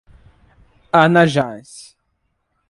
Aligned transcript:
Anajás 0.99 1.93